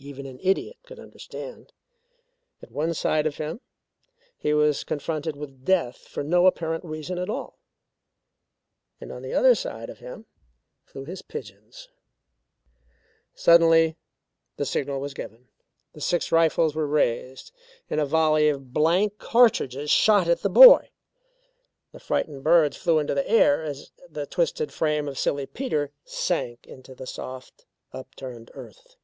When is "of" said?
3.26-3.38, 9.90-9.98, 18.48-18.72, 25.08-25.18